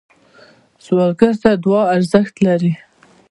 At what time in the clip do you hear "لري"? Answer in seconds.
2.45-2.73